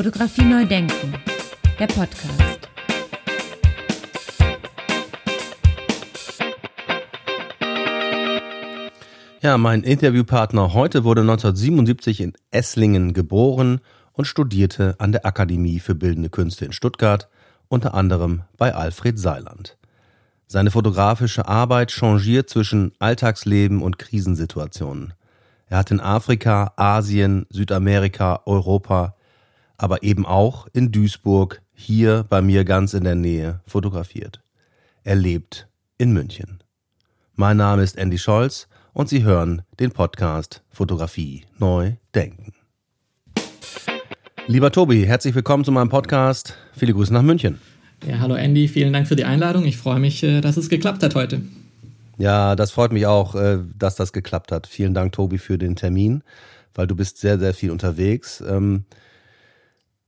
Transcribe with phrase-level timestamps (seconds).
[0.00, 1.12] Fotografie neu denken,
[1.78, 2.70] der Podcast.
[9.42, 13.82] Ja, mein Interviewpartner heute wurde 1977 in Esslingen geboren
[14.14, 17.28] und studierte an der Akademie für Bildende Künste in Stuttgart,
[17.68, 19.76] unter anderem bei Alfred Seiland.
[20.46, 25.12] Seine fotografische Arbeit changiert zwischen Alltagsleben und Krisensituationen.
[25.66, 29.14] Er hat in Afrika, Asien, Südamerika, Europa,
[29.80, 34.42] aber eben auch in Duisburg, hier bei mir ganz in der Nähe, fotografiert.
[35.04, 36.62] Er lebt in München.
[37.34, 42.52] Mein Name ist Andy Scholz und Sie hören den Podcast Fotografie neu denken.
[44.46, 46.58] Lieber Tobi, herzlich willkommen zu meinem Podcast.
[46.76, 47.58] Viele Grüße nach München.
[48.06, 49.64] Ja, hallo Andy, vielen Dank für die Einladung.
[49.64, 51.40] Ich freue mich, äh, dass es geklappt hat heute.
[52.18, 54.66] Ja, das freut mich auch, äh, dass das geklappt hat.
[54.66, 56.22] Vielen Dank, Tobi, für den Termin,
[56.74, 58.44] weil du bist sehr, sehr viel unterwegs.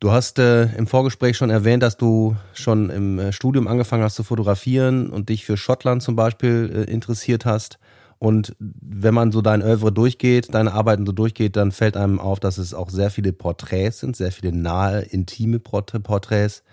[0.02, 4.24] Du hast äh, im Vorgespräch schon erwähnt, dass du schon im Studium angefangen hast zu
[4.24, 7.78] fotografieren und dich für Schottland zum Beispiel interessiert hast.
[8.18, 12.40] Und wenn man so dein Oeuvre durchgeht, deine Arbeiten so durchgeht, dann fällt einem auf,
[12.40, 16.64] dass es auch sehr viele Porträts sind, sehr viele nahe, intime Porträts.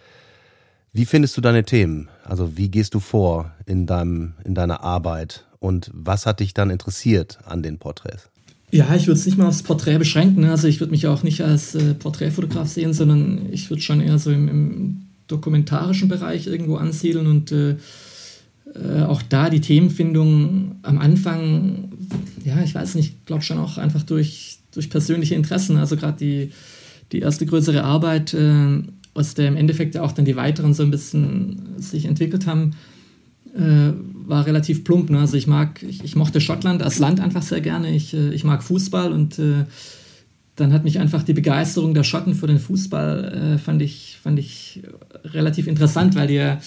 [0.91, 2.09] Wie findest du deine Themen?
[2.23, 5.45] Also wie gehst du vor in deinem, in deiner Arbeit?
[5.59, 8.31] Und was hat dich dann interessiert an den Porträts?
[8.71, 10.41] Ja, ich würde es nicht mal aufs Porträt beschränken.
[10.41, 10.51] Ne?
[10.51, 14.19] Also ich würde mich auch nicht als äh, Porträtfotograf sehen, sondern ich würde schon eher
[14.19, 17.75] so im, im, dokumentarischen Bereich irgendwo ansiedeln und äh,
[18.73, 21.91] äh, auch da die Themenfindung am Anfang,
[22.43, 25.77] ja, ich weiß nicht, ich glaube schon auch einfach durch, durch persönliche Interessen.
[25.77, 26.51] Also gerade die,
[27.11, 28.81] die erste größere Arbeit, äh,
[29.13, 32.71] aus der im Endeffekt ja auch dann die weiteren so ein bisschen sich entwickelt haben,
[33.55, 33.94] äh,
[34.28, 35.09] war relativ plump.
[35.09, 35.19] Ne?
[35.19, 37.94] Also ich mag, ich, ich, mochte Schottland als Land einfach sehr gerne.
[37.95, 39.66] Ich, äh, ich mag Fußball und äh,
[40.55, 44.38] dann hat mich einfach die Begeisterung der Schotten für den Fußball, äh, fand, ich, fand
[44.39, 44.83] ich
[45.23, 46.59] relativ interessant, weil die ja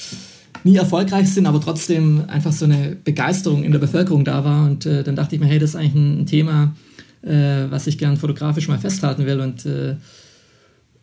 [0.65, 4.67] nie erfolgreich sind, aber trotzdem einfach so eine Begeisterung in der Bevölkerung da war.
[4.67, 6.75] Und äh, dann dachte ich mir, hey, das ist eigentlich ein, Thema,
[7.23, 9.41] äh, was ich gern fotografisch mal festhalten will.
[9.41, 9.67] Und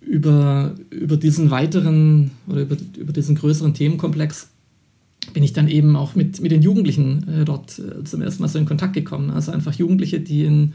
[0.01, 4.47] über, über diesen weiteren oder über, über diesen größeren Themenkomplex
[5.33, 8.47] bin ich dann eben auch mit, mit den Jugendlichen äh, dort äh, zum ersten Mal
[8.47, 9.29] so in Kontakt gekommen.
[9.29, 10.73] Also einfach Jugendliche, die in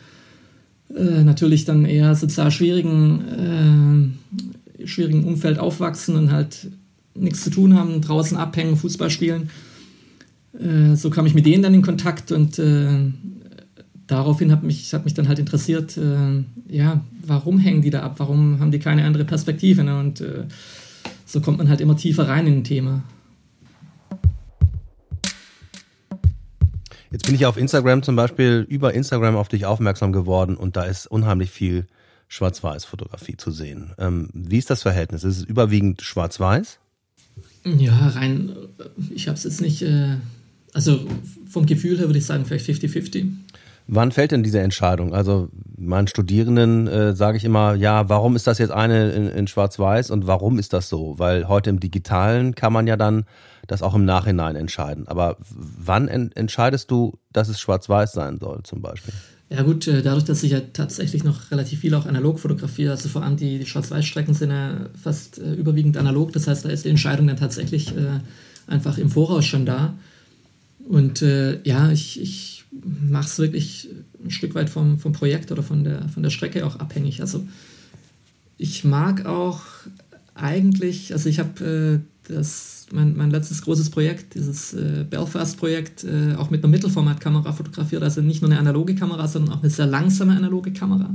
[0.95, 4.19] äh, natürlich dann eher sozial schwierigen,
[4.85, 6.69] schwierigen Umfeld aufwachsen und halt
[7.15, 9.51] nichts zu tun haben, draußen abhängen, Fußball spielen.
[10.59, 12.89] Äh, so kam ich mit denen dann in Kontakt und äh,
[14.07, 18.15] daraufhin hat mich, hat mich dann halt interessiert, äh, ja, warum hängen die da ab?
[18.19, 19.85] Warum haben die keine andere Perspektive?
[19.85, 19.99] Ne?
[19.99, 20.45] Und äh,
[21.27, 23.03] so kommt man halt immer tiefer rein in ein Thema.
[27.15, 30.83] Jetzt bin ich auf Instagram zum Beispiel über Instagram auf dich aufmerksam geworden und da
[30.83, 31.87] ist unheimlich viel
[32.27, 33.93] Schwarz-Weiß-Fotografie zu sehen.
[33.99, 35.23] Ähm, wie ist das Verhältnis?
[35.23, 36.81] Ist es überwiegend Schwarz-Weiß?
[37.67, 38.57] Ja, rein,
[39.15, 40.17] ich habe es jetzt nicht, äh,
[40.73, 41.07] also
[41.49, 43.31] vom Gefühl her würde ich sagen, vielleicht 50-50.
[43.87, 45.15] Wann fällt denn diese Entscheidung?
[45.15, 49.47] Also meinen Studierenden äh, sage ich immer, ja, warum ist das jetzt eine in, in
[49.47, 51.17] Schwarz-Weiß und warum ist das so?
[51.21, 53.25] Weil heute im Digitalen kann man ja dann
[53.67, 55.09] das auch im Nachhinein entscheiden.
[55.09, 59.15] Aber wann en entscheidest du, dass es Schwarz-Weiß sein soll zum Beispiel?
[59.51, 63.09] Ja gut, äh, dadurch, dass ich ja tatsächlich noch relativ viel auch analog fotografiere, also
[63.09, 66.85] vor allem die, die Schwarz-Weiß-Strecken sind ja fast äh, überwiegend analog, das heißt, da ist
[66.85, 68.21] die Entscheidung dann tatsächlich äh,
[68.67, 69.95] einfach im Voraus schon da.
[70.89, 73.91] Und äh, ja, ich, ich mache es wirklich
[74.25, 77.21] ein Stück weit vom, vom Projekt oder von der, von der Strecke auch abhängig.
[77.21, 77.47] Also
[78.57, 79.63] ich mag auch
[80.35, 82.33] eigentlich, also ich habe äh,
[82.93, 88.03] mein, mein letztes großes Projekt, dieses äh, Belfast-Projekt, äh, auch mit einer Mittelformatkamera fotografiert.
[88.03, 91.11] Also nicht nur eine analoge Kamera, sondern auch eine sehr langsame analoge Kamera.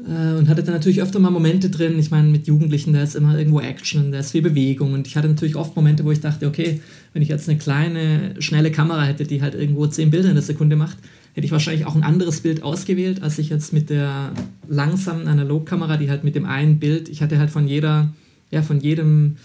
[0.00, 1.98] Äh, und hatte dann natürlich öfter mal Momente drin.
[1.98, 4.92] Ich meine, mit Jugendlichen, da ist immer irgendwo Action, da ist viel Bewegung.
[4.92, 6.80] Und ich hatte natürlich oft Momente, wo ich dachte, okay,
[7.12, 10.42] wenn ich jetzt eine kleine, schnelle Kamera hätte, die halt irgendwo zehn Bilder in der
[10.42, 10.98] Sekunde macht,
[11.34, 14.32] hätte ich wahrscheinlich auch ein anderes Bild ausgewählt, als ich jetzt mit der
[14.68, 18.12] langsamen Analogkamera, die halt mit dem einen Bild, ich hatte halt von jeder,
[18.50, 19.36] ja, von jedem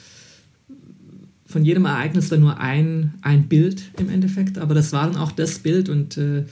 [1.54, 5.32] von jedem Ereignis dann nur ein, ein Bild im Endeffekt, aber das war dann auch
[5.32, 6.44] das Bild und äh,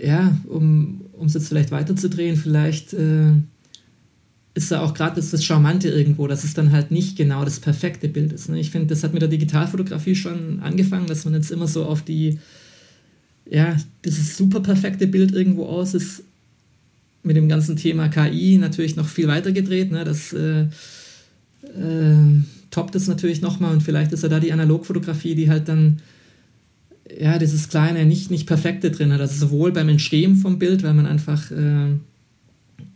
[0.00, 3.32] ja, um es jetzt vielleicht weiterzudrehen, vielleicht äh,
[4.54, 7.60] ist da auch gerade das, das Charmante irgendwo, dass es dann halt nicht genau das
[7.60, 8.50] perfekte Bild ist.
[8.50, 8.60] Ne?
[8.60, 12.02] Ich finde, das hat mit der Digitalfotografie schon angefangen, dass man jetzt immer so auf
[12.02, 12.38] die,
[13.50, 16.24] ja, dieses super perfekte Bild irgendwo aus ist,
[17.22, 20.04] mit dem ganzen Thema KI natürlich noch viel weiter gedreht, ne?
[20.04, 20.62] das äh,
[21.62, 26.00] äh, toppt es natürlich nochmal und vielleicht ist ja da die Analogfotografie, die halt dann
[27.18, 29.20] ja dieses kleine, nicht, nicht perfekte drin hat.
[29.20, 31.88] Also sowohl beim Entstehen vom Bild, weil man einfach äh,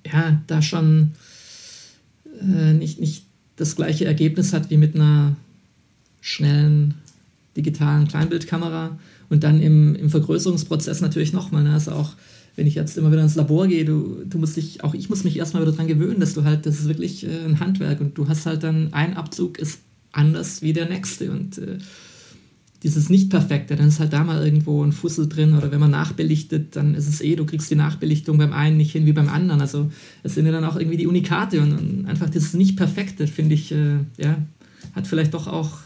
[0.07, 1.13] ja da schon
[2.41, 3.25] äh, nicht, nicht
[3.57, 5.37] das gleiche Ergebnis hat wie mit einer
[6.21, 6.95] schnellen
[7.57, 8.99] digitalen Kleinbildkamera
[9.29, 11.63] und dann im, im Vergrößerungsprozess natürlich nochmal.
[11.63, 11.73] Ne?
[11.73, 12.15] Also auch
[12.57, 15.25] wenn ich jetzt immer wieder ins Labor gehe, du, du musst dich, auch ich muss
[15.25, 18.17] mich erstmal wieder daran gewöhnen, dass du halt, das ist wirklich äh, ein Handwerk und
[18.17, 19.81] du hast halt dann, ein Abzug ist
[20.13, 21.79] anders wie der nächste und äh,
[22.85, 26.77] dieses Nicht-Perfekte, dann ist halt da mal irgendwo ein Fussel drin oder wenn man nachbelichtet,
[26.77, 29.63] dann ist es eh, du kriegst die Nachbelichtung beim einen nicht hin wie beim anderen.
[29.63, 29.91] Also
[30.23, 33.73] es sind ja dann auch irgendwie die Unikate und, und einfach dieses Nicht-Perfekte, finde ich,
[33.73, 34.37] äh, ja,
[34.95, 35.79] hat vielleicht doch auch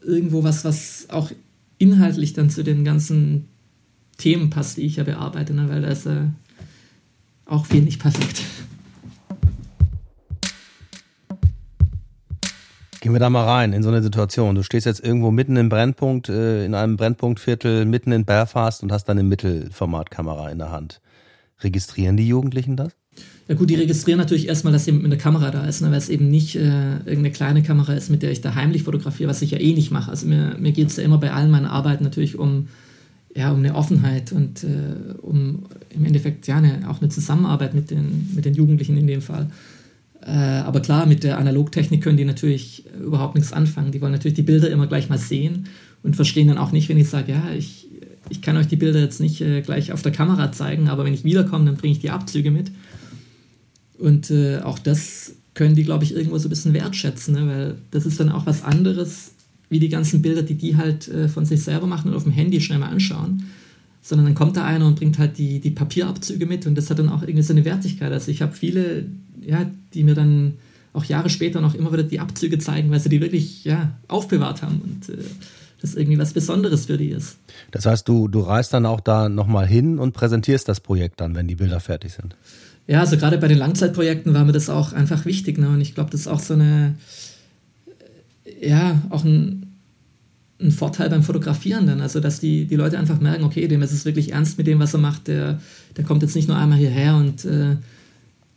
[0.00, 1.32] irgendwo was, was auch
[1.78, 3.46] inhaltlich dann zu den ganzen
[4.18, 5.68] Themen passt, die ich ja bearbeite, ne?
[5.68, 6.22] weil da ist äh,
[7.44, 8.42] auch viel nicht perfekt.
[13.00, 14.56] Gehen wir da mal rein in so eine Situation.
[14.56, 18.90] Du stehst jetzt irgendwo mitten im Brennpunkt, äh, in einem Brennpunktviertel, mitten in Belfast und
[18.90, 21.00] hast dann eine Mittelformatkamera in der Hand.
[21.60, 22.92] Registrieren die Jugendlichen das?
[23.48, 25.98] Ja gut, die registrieren natürlich erstmal, dass jemand mit einer Kamera da ist, ne, weil
[25.98, 29.40] es eben nicht äh, irgendeine kleine Kamera ist, mit der ich da heimlich fotografiere, was
[29.40, 30.10] ich ja eh nicht mache.
[30.10, 32.66] Also mir, mir geht es ja immer bei allen meinen Arbeiten natürlich um,
[33.36, 37.90] ja, um eine Offenheit und äh, um im Endeffekt ja eine, auch eine Zusammenarbeit mit
[37.90, 39.50] den, mit den Jugendlichen in dem Fall.
[40.22, 43.92] Äh, aber klar, mit der Analogtechnik können die natürlich überhaupt nichts anfangen.
[43.92, 45.66] Die wollen natürlich die Bilder immer gleich mal sehen
[46.02, 47.88] und verstehen dann auch nicht, wenn ich sage, ja, ich,
[48.30, 51.14] ich kann euch die Bilder jetzt nicht äh, gleich auf der Kamera zeigen, aber wenn
[51.14, 52.70] ich wiederkomme, dann bringe ich die Abzüge mit.
[53.98, 57.46] Und äh, auch das können die, glaube ich, irgendwo so ein bisschen wertschätzen, ne?
[57.46, 59.32] weil das ist dann auch was anderes,
[59.68, 62.32] wie die ganzen Bilder, die die halt äh, von sich selber machen und auf dem
[62.32, 63.44] Handy schnell mal anschauen.
[64.02, 66.98] Sondern dann kommt da einer und bringt halt die, die Papierabzüge mit und das hat
[67.00, 68.12] dann auch irgendwie so eine Wertigkeit.
[68.12, 69.06] Also ich habe viele,
[69.44, 70.54] ja, die mir dann
[70.92, 74.62] auch Jahre später noch immer wieder die Abzüge zeigen, weil sie die wirklich ja, aufbewahrt
[74.62, 75.22] haben und äh,
[75.80, 77.38] das irgendwie was Besonderes für die ist.
[77.70, 81.34] Das heißt, du, du reist dann auch da nochmal hin und präsentierst das Projekt dann,
[81.34, 82.36] wenn die Bilder fertig sind.
[82.86, 85.58] Ja, also gerade bei den Langzeitprojekten war mir das auch einfach wichtig.
[85.58, 85.68] Ne?
[85.68, 86.94] Und ich glaube, das ist auch so eine,
[88.60, 89.76] ja, auch ein,
[90.60, 92.00] ein Vorteil beim Fotografieren dann.
[92.00, 94.78] Also, dass die, die Leute einfach merken, okay, dem ist es wirklich ernst mit dem,
[94.78, 95.28] was er macht.
[95.28, 95.60] Der,
[95.96, 97.76] der kommt jetzt nicht nur einmal hierher und äh,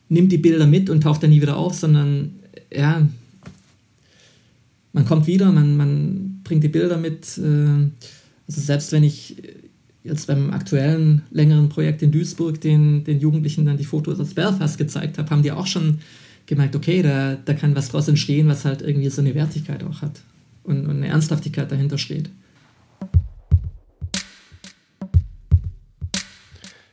[0.10, 2.36] nimmt die Bilder mit und taucht dann nie wieder auf, sondern
[2.74, 3.08] ja,
[4.94, 7.38] man kommt wieder, man, man bringt die Bilder mit.
[7.38, 7.90] Äh,
[8.48, 9.36] also selbst wenn ich
[10.04, 14.78] jetzt beim aktuellen längeren Projekt in Duisburg den, den Jugendlichen dann die Fotos aus Belfast
[14.78, 16.00] gezeigt habe, haben die auch schon
[16.50, 20.02] gemerkt, okay, da, da kann was draus entstehen, was halt irgendwie so eine Wertigkeit auch
[20.02, 20.22] hat
[20.64, 22.30] und, und eine Ernsthaftigkeit dahinter steht.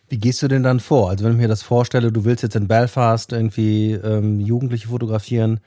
[0.08, 1.10] Wie gehst du denn dann vor?
[1.10, 5.58] Also wenn ich mir das vorstelle, du willst jetzt in Belfast irgendwie ähm, Jugendliche fotografieren,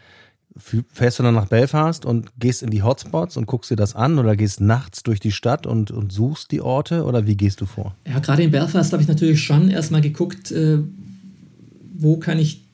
[0.55, 4.17] fährst du dann nach Belfast und gehst in die Hotspots und guckst dir das an
[4.17, 7.65] oder gehst nachts durch die Stadt und, und suchst die Orte oder wie gehst du
[7.65, 7.95] vor?
[8.07, 10.79] Ja, gerade in Belfast habe ich natürlich schon erstmal geguckt, äh,
[11.95, 12.68] wo kann ich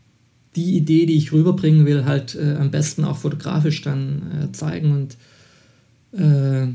[0.55, 4.91] die Idee, die ich rüberbringen will, halt äh, am besten auch fotografisch dann äh, zeigen.
[4.91, 5.17] Und
[6.19, 6.67] äh,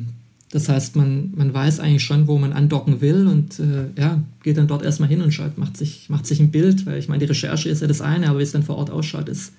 [0.50, 4.56] das heißt, man, man weiß eigentlich schon, wo man andocken will und äh, ja, geht
[4.56, 7.20] dann dort erstmal hin und schaut, macht sich, macht sich ein Bild, weil ich meine,
[7.20, 9.52] die Recherche ist ja das eine, aber wie es dann vor Ort ausschaut, ist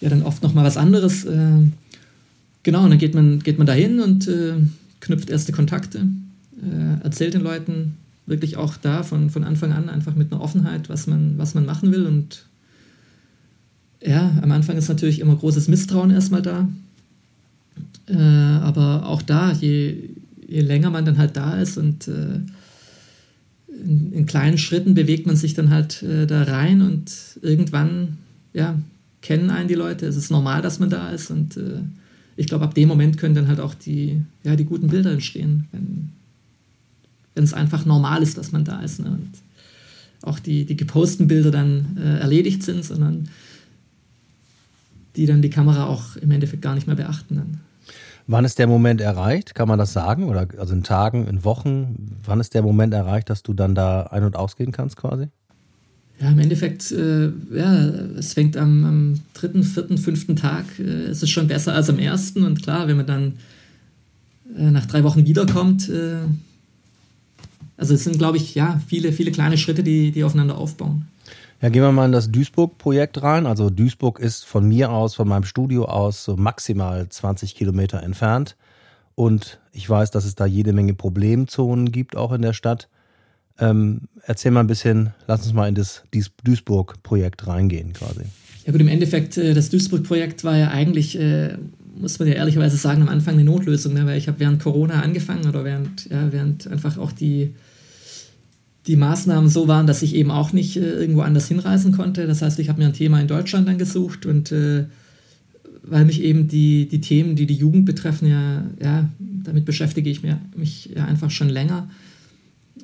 [0.00, 1.24] ja dann oft noch mal was anderes.
[1.24, 1.62] Äh,
[2.62, 4.28] genau, und dann geht man, geht man dahin und
[5.00, 6.06] knüpft erste Kontakte,
[6.62, 7.96] äh, erzählt den Leuten
[8.26, 11.66] wirklich auch da von, von Anfang an einfach mit einer Offenheit, was man, was man
[11.66, 12.06] machen will.
[12.06, 12.44] Und
[14.02, 16.68] ja, am Anfang ist natürlich immer großes Misstrauen erstmal da.
[18.06, 20.10] Äh, aber auch da, je,
[20.46, 22.40] je länger man dann halt da ist und äh,
[23.68, 28.18] in, in, kleinen Schritten bewegt man sich dann halt äh, da rein und irgendwann
[28.52, 28.78] ja,
[29.22, 31.80] kennen einen die Leute, es ist normal, dass man da ist und äh,
[32.36, 35.66] ich glaube, ab dem Moment können dann halt auch die, ja, die guten Bilder entstehen,
[35.72, 39.10] wenn es einfach normal ist, dass man da ist ne?
[39.10, 39.30] und
[40.22, 43.28] auch die, die geposten Bilder dann äh, erledigt sind, sondern
[45.16, 47.36] die dann die Kamera auch im Endeffekt gar nicht mehr beachten.
[47.36, 47.60] Dann.
[48.26, 49.54] Wann ist der Moment erreicht?
[49.54, 50.24] Kann man das sagen?
[50.24, 52.16] Oder also in Tagen, in Wochen?
[52.24, 55.28] Wann ist der Moment erreicht, dass du dann da ein- und ausgehen kannst quasi?
[56.20, 57.88] Ja, im Endeffekt, äh, ja,
[58.18, 61.98] es fängt am, am, dritten, vierten, fünften Tag, äh, es ist schon besser als am
[61.98, 62.44] ersten.
[62.44, 63.32] Und klar, wenn man dann
[64.56, 66.16] äh, nach drei Wochen wiederkommt, äh,
[67.78, 71.06] also es sind, glaube ich, ja, viele, viele kleine Schritte, die, die aufeinander aufbauen.
[71.62, 73.46] Ja, gehen wir mal in das Duisburg-Projekt rein.
[73.46, 78.56] Also Duisburg ist von mir aus, von meinem Studio aus, so maximal 20 Kilometer entfernt.
[79.14, 82.88] Und ich weiß, dass es da jede Menge Problemzonen gibt, auch in der Stadt.
[83.58, 86.04] Ähm, erzähl mal ein bisschen, lass uns mal in das
[86.44, 88.22] Duisburg-Projekt reingehen quasi.
[88.64, 91.58] Ja gut, im Endeffekt, äh, das Duisburg-Projekt war ja eigentlich, äh,
[91.94, 94.06] muss man ja ehrlicherweise sagen, am Anfang eine Notlösung, ne?
[94.06, 97.54] weil ich habe während Corona angefangen oder während, ja, während einfach auch die,
[98.86, 102.26] die Maßnahmen so waren, dass ich eben auch nicht äh, irgendwo anders hinreisen konnte.
[102.26, 104.86] Das heißt, ich habe mir ein Thema in Deutschland dann gesucht und äh,
[105.82, 110.22] weil mich eben die, die Themen, die die Jugend betreffen, ja, ja damit beschäftige ich
[110.54, 111.88] mich ja einfach schon länger,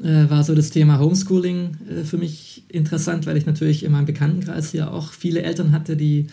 [0.02, 4.06] äh, war so das Thema Homeschooling äh, für mich interessant, weil ich natürlich in meinem
[4.06, 6.26] Bekanntenkreis ja auch viele Eltern hatte, die,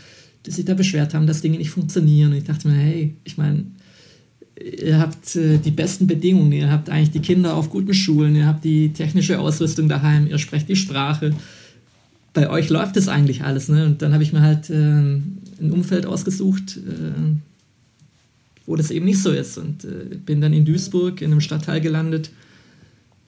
[0.46, 2.32] die sich da beschwert haben, dass Dinge nicht funktionieren.
[2.32, 3.66] Und ich dachte mir, hey, ich meine,
[4.60, 8.46] ihr habt äh, die besten Bedingungen, ihr habt eigentlich die Kinder auf guten Schulen, ihr
[8.46, 11.34] habt die technische Ausrüstung daheim, ihr sprecht die Sprache.
[12.34, 13.70] Bei euch läuft das eigentlich alles.
[13.70, 13.86] Ne?
[13.86, 17.36] Und dann habe ich mir halt äh, ein Umfeld ausgesucht, äh,
[18.66, 19.58] wo das eben nicht so ist.
[19.58, 22.32] Und äh, bin dann in Duisburg in einem Stadtteil gelandet,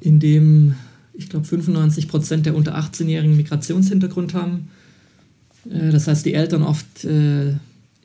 [0.01, 0.75] in dem,
[1.13, 4.70] ich glaube, 95 Prozent der unter 18-Jährigen Migrationshintergrund haben.
[5.70, 7.53] Äh, das heißt, die Eltern oft äh,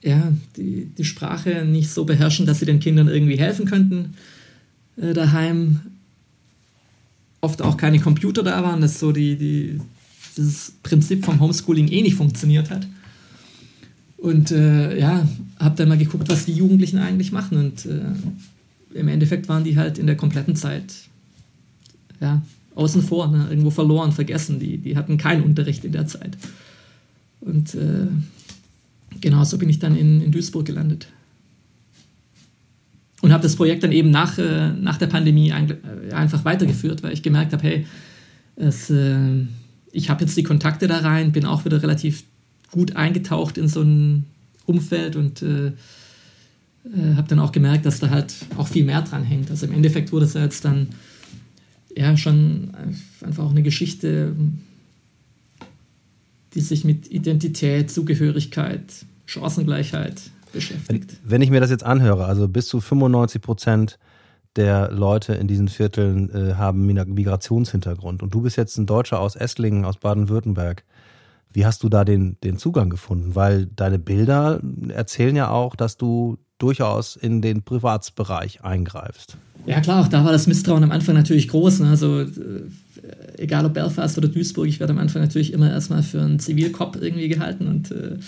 [0.02, 4.14] ja, die, die Sprache nicht so beherrschen, dass sie den Kindern irgendwie helfen könnten
[4.96, 5.80] äh, daheim.
[7.42, 9.80] Oft auch keine Computer da waren, dass so die, die,
[10.36, 12.86] dieses Prinzip vom Homeschooling eh nicht funktioniert hat.
[14.16, 15.26] Und äh, ja,
[15.58, 17.56] habe dann mal geguckt, was die Jugendlichen eigentlich machen.
[17.56, 20.92] Und äh, im Endeffekt waren die halt in der kompletten Zeit
[22.20, 22.42] ja,
[22.74, 23.46] außen vor, ne?
[23.48, 24.60] irgendwo verloren, vergessen.
[24.60, 26.36] Die, die hatten keinen Unterricht in der Zeit.
[27.40, 28.08] Und äh,
[29.20, 31.08] genau so bin ich dann in, in Duisburg gelandet.
[33.22, 37.02] Und habe das Projekt dann eben nach, äh, nach der Pandemie ein, äh, einfach weitergeführt,
[37.02, 37.86] weil ich gemerkt habe, hey,
[38.56, 39.18] es, äh,
[39.92, 42.24] ich habe jetzt die Kontakte da rein, bin auch wieder relativ
[42.70, 44.24] gut eingetaucht in so ein
[44.64, 45.72] Umfeld und äh,
[46.84, 49.50] äh, habe dann auch gemerkt, dass da halt auch viel mehr dran hängt.
[49.50, 50.88] Also im Endeffekt wurde es ja jetzt dann
[51.94, 52.70] ja schon
[53.20, 54.34] einfach auch eine Geschichte,
[56.54, 60.20] die sich mit Identität, Zugehörigkeit, Chancengleichheit
[60.52, 61.16] beschäftigt.
[61.24, 63.98] Wenn ich mir das jetzt anhöre, also bis zu 95 Prozent
[64.56, 69.36] der Leute in diesen Vierteln äh, haben Migrationshintergrund und du bist jetzt ein Deutscher aus
[69.36, 70.84] Esslingen, aus Baden-Württemberg.
[71.52, 73.34] Wie hast du da den, den Zugang gefunden?
[73.36, 79.36] Weil deine Bilder erzählen ja auch, dass du durchaus in den Privatsbereich eingreifst.
[79.66, 81.80] Ja klar, auch da war das Misstrauen am Anfang natürlich groß.
[81.80, 81.90] Ne?
[81.90, 82.26] Also äh,
[83.36, 86.96] egal ob Belfast oder Duisburg, ich werde am Anfang natürlich immer erstmal für einen Zivilkopf
[87.00, 88.18] irgendwie gehalten und äh,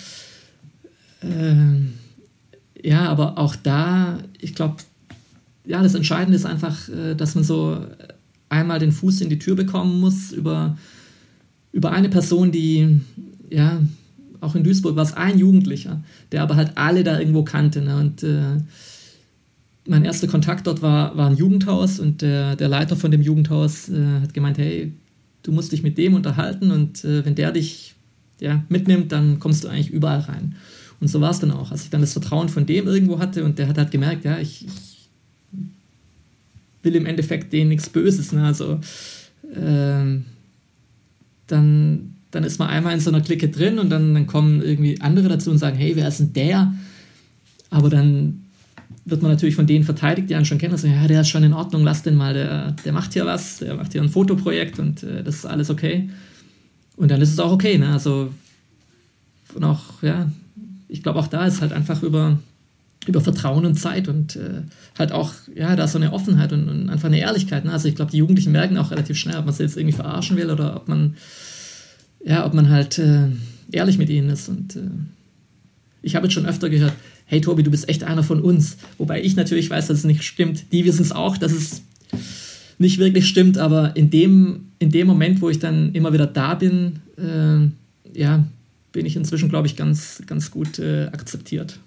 [1.23, 4.77] äh, ja, aber auch da, ich glaube,
[5.65, 7.77] ja, das Entscheidende ist einfach, äh, dass man so
[8.49, 10.77] einmal den Fuß in die Tür bekommen muss über,
[11.71, 12.99] über eine Person, die,
[13.49, 13.81] ja,
[14.41, 17.81] auch in Duisburg war es ein Jugendlicher, der aber halt alle da irgendwo kannte.
[17.81, 17.97] Ne?
[17.97, 18.57] Und äh,
[19.87, 23.89] mein erster Kontakt dort war, war ein Jugendhaus und der, der Leiter von dem Jugendhaus
[23.89, 24.93] äh, hat gemeint, hey,
[25.43, 27.95] du musst dich mit dem unterhalten und äh, wenn der dich
[28.39, 30.55] ja, mitnimmt, dann kommst du eigentlich überall rein.
[30.99, 31.71] Und so war es dann auch.
[31.71, 34.37] Als ich dann das Vertrauen von dem irgendwo hatte und der hat halt gemerkt, ja,
[34.39, 35.09] ich, ich
[36.81, 38.31] will im Endeffekt denen nichts Böses.
[38.31, 38.45] Ne?
[38.45, 38.79] Also
[39.53, 40.19] äh,
[41.47, 44.99] dann, dann ist man einmal in so einer Clique drin und dann, dann kommen irgendwie
[45.01, 46.73] andere dazu und sagen, hey, wer ist denn der?
[47.69, 48.43] Aber dann
[49.05, 51.29] wird man natürlich von denen verteidigt, die einen schon kennen, und sagen, ja, der ist
[51.29, 54.09] schon in Ordnung, lass den mal, der, der macht hier was, der macht hier ein
[54.09, 56.09] Fotoprojekt und äh, das ist alles okay.
[56.95, 57.89] Und dann ist es auch okay, ne?
[57.89, 58.31] Also,
[59.55, 60.31] und auch, ja,
[60.93, 62.37] ich glaube, auch da ist halt einfach über,
[63.07, 64.61] über Vertrauen und Zeit und äh,
[64.97, 67.65] halt auch, ja, da so eine Offenheit und, und einfach eine Ehrlichkeit.
[67.65, 67.71] Ne?
[67.73, 70.37] Also ich glaube, die Jugendlichen merken auch relativ schnell, ob man sie jetzt irgendwie verarschen
[70.37, 71.15] will oder ob man,
[72.23, 73.25] ja, ob man halt äh,
[73.71, 74.49] ehrlich mit ihnen ist.
[74.49, 74.81] Und äh,
[76.03, 76.93] ich habe jetzt schon öfter gehört,
[77.25, 78.77] hey Tobi, du bist echt einer von uns.
[78.99, 80.71] Wobei ich natürlich weiß, dass es nicht stimmt.
[80.71, 81.81] Die wissen es auch, dass es
[82.77, 86.53] nicht wirklich stimmt, aber in dem, in dem Moment, wo ich dann immer wieder da
[86.53, 88.45] bin, äh, ja,
[88.93, 91.79] bin ich inzwischen, glaube ich, ganz, ganz gut äh, akzeptiert.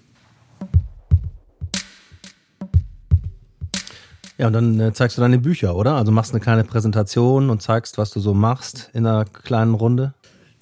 [4.37, 5.95] Ja, und dann äh, zeigst du deine Bücher, oder?
[5.95, 10.13] Also machst eine kleine Präsentation und zeigst, was du so machst in einer kleinen Runde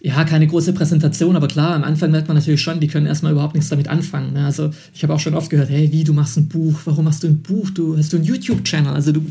[0.06, 3.32] ja, keine große Präsentation, aber klar, am Anfang merkt man natürlich schon, die können erstmal
[3.32, 4.34] überhaupt nichts damit anfangen.
[4.34, 4.46] Ne?
[4.46, 7.24] Also ich habe auch schon oft gehört, hey, wie, du machst ein Buch, warum machst
[7.24, 7.72] du ein Buch?
[7.72, 9.26] Du hast du einen YouTube-Channel, also du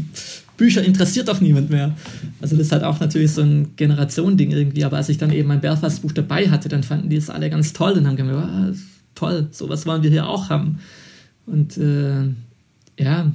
[0.56, 1.94] Bücher interessiert doch niemand mehr.
[2.40, 5.48] Also das ist halt auch natürlich so ein Generationending irgendwie, aber als ich dann eben
[5.48, 8.74] mein Belfast-Buch dabei hatte, dann fanden die es alle ganz toll und haben gedacht, oh,
[9.14, 10.78] toll, sowas wollen wir hier auch haben.
[11.46, 12.22] Und äh,
[12.98, 13.32] ja,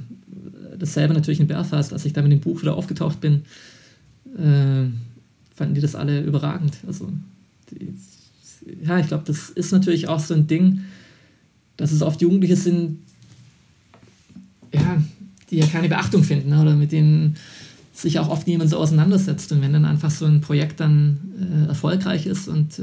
[0.78, 3.42] dasselbe natürlich in Belfast, als ich da mit dem Buch wieder aufgetaucht bin,
[4.36, 4.88] äh,
[5.54, 6.78] fanden die das alle überragend.
[6.86, 7.12] Also
[8.82, 10.80] ja, ich glaube, das ist natürlich auch so ein Ding,
[11.76, 12.98] dass es oft Jugendliche sind,
[14.72, 15.02] ja,
[15.50, 17.36] die ja keine Beachtung finden ne, oder mit denen
[17.92, 19.52] sich auch oft niemand so auseinandersetzt.
[19.52, 22.82] Und wenn dann einfach so ein Projekt dann äh, erfolgreich ist und äh,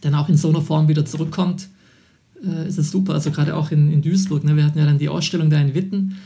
[0.00, 1.68] dann auch in so einer Form wieder zurückkommt,
[2.44, 3.14] äh, ist es super.
[3.14, 4.44] Also gerade auch in, in Duisburg.
[4.44, 6.16] Ne, wir hatten ja dann die Ausstellung da in Witten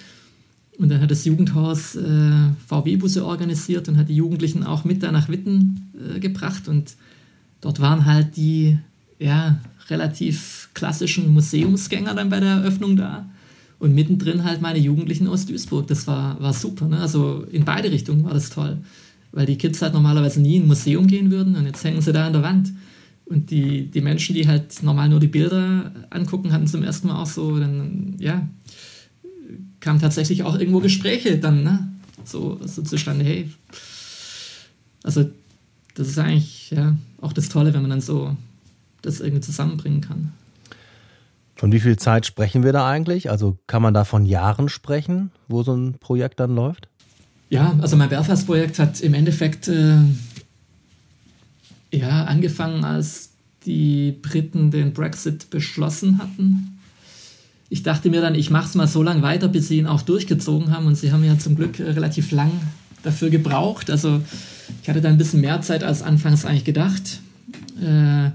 [0.78, 2.30] Und dann hat das Jugendhaus äh,
[2.66, 6.68] VW-Busse organisiert und hat die Jugendlichen auch mit da nach Witten äh, gebracht.
[6.68, 6.94] Und
[7.60, 8.78] dort waren halt die
[9.18, 9.58] ja,
[9.90, 13.26] relativ klassischen Museumsgänger dann bei der Eröffnung da.
[13.82, 15.88] Und mittendrin halt meine Jugendlichen aus Duisburg.
[15.88, 16.86] Das war, war super.
[16.86, 17.00] Ne?
[17.00, 18.78] Also in beide Richtungen war das toll.
[19.32, 22.12] Weil die Kids halt normalerweise nie in ein Museum gehen würden und jetzt hängen sie
[22.12, 22.72] da an der Wand.
[23.24, 27.20] Und die, die Menschen, die halt normal nur die Bilder angucken, hatten zum ersten Mal
[27.20, 28.48] auch so, dann, ja,
[29.80, 31.88] kamen tatsächlich auch irgendwo Gespräche dann, ne?
[32.24, 33.50] So, so zustande, hey.
[35.02, 35.28] Also,
[35.96, 38.36] das ist eigentlich, ja, auch das Tolle, wenn man dann so
[39.00, 40.32] das irgendwie zusammenbringen kann.
[41.62, 43.30] Von wie viel Zeit sprechen wir da eigentlich?
[43.30, 46.88] Also kann man da von Jahren sprechen, wo so ein Projekt dann läuft?
[47.50, 49.98] Ja, also mein Belfast-Projekt hat im Endeffekt äh,
[51.92, 53.30] ja, angefangen, als
[53.64, 56.80] die Briten den Brexit beschlossen hatten.
[57.68, 60.02] Ich dachte mir dann, ich mache es mal so lange weiter, bis sie ihn auch
[60.02, 60.86] durchgezogen haben.
[60.86, 62.50] Und sie haben ja zum Glück relativ lang
[63.04, 63.88] dafür gebraucht.
[63.88, 64.20] Also
[64.82, 67.20] ich hatte da ein bisschen mehr Zeit als anfangs eigentlich gedacht.
[67.80, 68.30] Äh,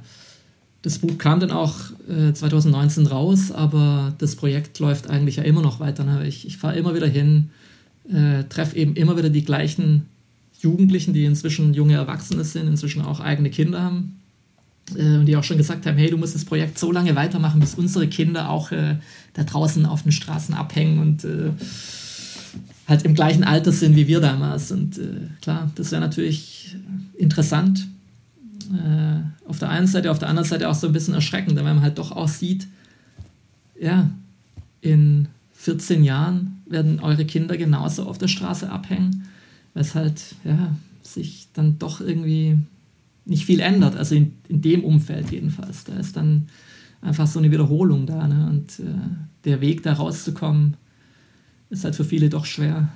[0.82, 1.76] das Buch kam dann auch
[2.08, 6.04] äh, 2019 raus, aber das Projekt läuft eigentlich ja immer noch weiter.
[6.04, 6.28] Ne?
[6.28, 7.50] Ich, ich fahre immer wieder hin,
[8.10, 10.06] äh, treffe eben immer wieder die gleichen
[10.60, 14.20] Jugendlichen, die inzwischen junge Erwachsene sind, inzwischen auch eigene Kinder haben
[14.96, 17.60] äh, und die auch schon gesagt haben, hey, du musst das Projekt so lange weitermachen,
[17.60, 18.98] bis unsere Kinder auch äh,
[19.34, 21.52] da draußen auf den Straßen abhängen und äh,
[22.88, 24.72] halt im gleichen Alter sind wie wir damals.
[24.72, 26.76] Und äh, klar, das wäre natürlich
[27.18, 27.88] interessant.
[28.68, 31.64] Äh, auf der einen Seite, auf der anderen Seite auch so ein bisschen erschreckend, weil
[31.64, 32.68] man halt doch auch sieht,
[33.80, 34.10] ja,
[34.82, 39.28] in 14 Jahren werden eure Kinder genauso auf der Straße abhängen
[39.78, 42.58] weil halt ja, sich dann doch irgendwie
[43.26, 45.84] nicht viel ändert, also in, in dem Umfeld jedenfalls.
[45.84, 46.48] Da ist dann
[47.02, 48.28] einfach so eine Wiederholung da.
[48.28, 48.48] Ne?
[48.50, 49.00] Und äh,
[49.46, 50.78] der Weg da rauszukommen,
[51.70, 52.88] ist halt für viele doch schwer.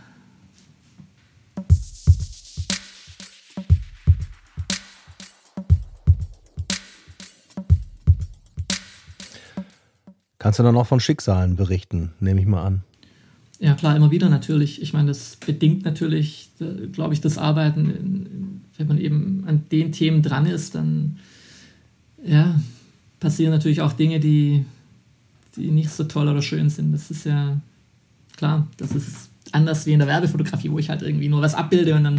[10.42, 12.82] Kannst du dann auch von Schicksalen berichten, nehme ich mal an.
[13.60, 14.82] Ja, klar, immer wieder natürlich.
[14.82, 18.64] Ich meine, das bedingt natürlich, äh, glaube ich, das Arbeiten.
[18.76, 21.20] Wenn man eben an den Themen dran ist, dann
[22.26, 22.60] ja,
[23.20, 24.66] passieren natürlich auch Dinge, die,
[25.58, 26.92] die nicht so toll oder schön sind.
[26.92, 27.62] Das ist ja
[28.36, 31.94] klar, das ist anders wie in der Werbefotografie, wo ich halt irgendwie nur was abbilde
[31.94, 32.18] und dann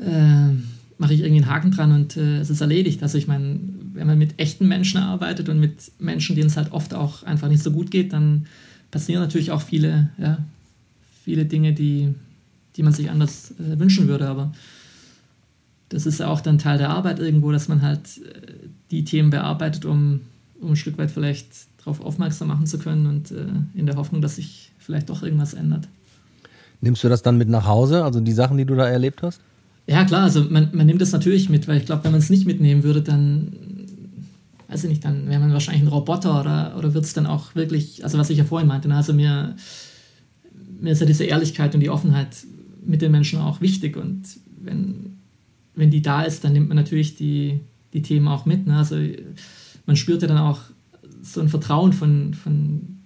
[0.00, 0.54] äh,
[0.98, 3.02] mache ich irgendwie einen Haken dran und äh, es ist erledigt.
[3.02, 3.58] Also ich meine,
[3.96, 7.48] wenn man mit echten Menschen arbeitet und mit Menschen, denen es halt oft auch einfach
[7.48, 8.46] nicht so gut geht, dann
[8.90, 10.38] passieren natürlich auch viele, ja,
[11.24, 12.14] viele Dinge, die,
[12.76, 14.28] die man sich anders äh, wünschen würde.
[14.28, 14.52] Aber
[15.88, 18.52] das ist ja auch dann Teil der Arbeit irgendwo, dass man halt äh,
[18.90, 20.20] die Themen bearbeitet, um,
[20.60, 24.20] um ein Stück weit vielleicht darauf aufmerksam machen zu können und äh, in der Hoffnung,
[24.20, 25.88] dass sich vielleicht doch irgendwas ändert.
[26.80, 29.40] Nimmst du das dann mit nach Hause, also die Sachen, die du da erlebt hast?
[29.86, 32.28] Ja, klar, also man, man nimmt das natürlich mit, weil ich glaube, wenn man es
[32.28, 33.52] nicht mitnehmen würde, dann
[34.68, 37.54] weiß ich nicht, dann wäre man wahrscheinlich ein Roboter oder, oder wird es dann auch
[37.54, 39.56] wirklich, also was ich ja vorhin meinte, ne, also mir,
[40.80, 42.36] mir ist ja diese Ehrlichkeit und die Offenheit
[42.84, 44.22] mit den Menschen auch wichtig und
[44.60, 45.18] wenn,
[45.74, 47.60] wenn die da ist, dann nimmt man natürlich die,
[47.92, 48.66] die Themen auch mit.
[48.66, 48.76] Ne?
[48.76, 48.96] Also
[49.84, 50.60] man spürt ja dann auch
[51.22, 52.96] so ein Vertrauen von, von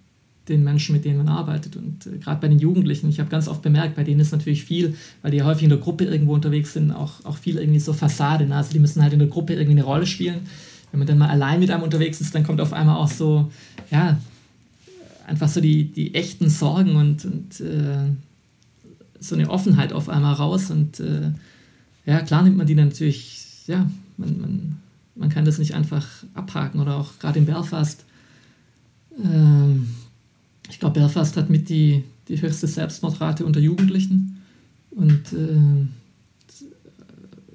[0.49, 1.77] den Menschen, mit denen man arbeitet.
[1.77, 4.65] Und äh, gerade bei den Jugendlichen, ich habe ganz oft bemerkt, bei denen ist natürlich
[4.65, 7.81] viel, weil die ja häufig in der Gruppe irgendwo unterwegs sind, auch, auch viel irgendwie
[7.81, 8.47] so Fassade.
[8.47, 8.57] Ne?
[8.57, 10.41] Also die müssen halt in der Gruppe irgendwie eine Rolle spielen
[10.91, 13.51] wenn man dann mal allein mit einem unterwegs ist, dann kommt auf einmal auch so,
[13.91, 14.19] ja,
[15.27, 18.11] einfach so die, die echten Sorgen und, und äh,
[19.21, 20.71] so eine Offenheit auf einmal raus.
[20.71, 21.31] Und äh,
[22.07, 24.79] ja, klar nimmt man die natürlich, ja, man, man,
[25.15, 28.05] man kann das nicht einfach abhaken oder auch gerade in Belfast.
[29.23, 29.89] Ähm,
[30.69, 34.43] ich glaube, Belfast hat mit die, die höchste Selbstmordrate unter Jugendlichen
[34.91, 35.87] und äh,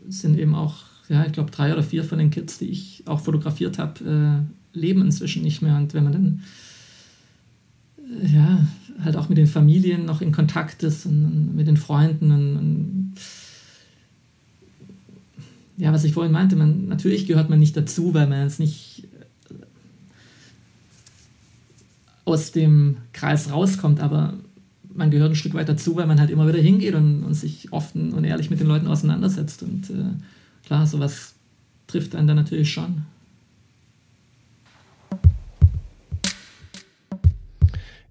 [0.08, 3.20] sind eben auch ja, ich glaube, drei oder vier von den Kids, die ich auch
[3.20, 5.76] fotografiert habe, äh, leben inzwischen nicht mehr.
[5.78, 6.44] Und wenn man dann
[8.22, 8.68] äh, ja,
[9.04, 12.58] halt auch mit den Familien noch in Kontakt ist und, und mit den Freunden und,
[12.58, 13.14] und,
[15.78, 19.08] ja, was ich vorhin meinte, man, natürlich gehört man nicht dazu, weil man jetzt nicht
[19.50, 19.54] äh,
[22.24, 24.36] aus dem Kreis rauskommt, aber
[24.94, 27.74] man gehört ein Stück weit dazu, weil man halt immer wieder hingeht und, und sich
[27.74, 30.14] offen und ehrlich mit den Leuten auseinandersetzt und äh,
[30.66, 31.36] klar, sowas
[31.88, 33.04] trifft einen dann natürlich schon.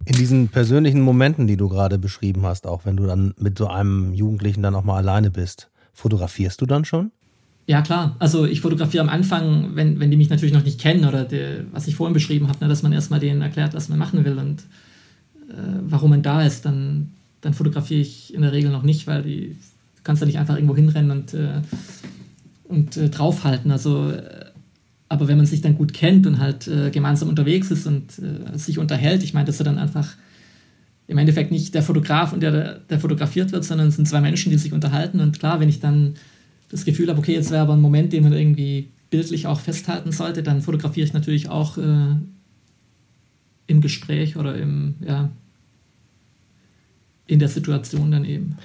[0.07, 3.69] In diesen persönlichen Momenten, die du gerade beschrieben hast, auch wenn du dann mit so
[3.69, 7.11] einem Jugendlichen dann auch mal alleine bist, fotografierst du dann schon?
[7.67, 8.14] Ja, klar.
[8.19, 11.64] Also ich fotografiere am Anfang, wenn, wenn die mich natürlich noch nicht kennen oder die,
[11.73, 14.38] was ich vorhin beschrieben habe, ne, dass man erstmal denen erklärt, was man machen will
[14.38, 14.61] und
[15.49, 19.23] äh, warum man da ist, dann, dann fotografiere ich in der Regel noch nicht, weil
[19.23, 19.57] die
[19.97, 21.62] du kannst ja nicht einfach irgendwo hinrennen und, äh,
[22.64, 23.70] und äh, draufhalten.
[23.70, 24.46] Also, äh,
[25.09, 28.59] aber wenn man sich dann gut kennt und halt äh, gemeinsam unterwegs ist und äh,
[28.59, 30.16] sich unterhält, ich meine, das ist ja dann einfach
[31.07, 34.50] im Endeffekt nicht der Fotograf und der, der fotografiert wird, sondern es sind zwei Menschen,
[34.50, 35.20] die sich unterhalten.
[35.20, 36.14] Und klar, wenn ich dann
[36.70, 40.12] das Gefühl habe, okay, jetzt wäre aber ein Moment, den man irgendwie bildlich auch festhalten
[40.12, 42.16] sollte, dann fotografiere ich natürlich auch äh,
[43.66, 45.31] im Gespräch oder im, ja,
[47.27, 48.57] in der Situation dann eben.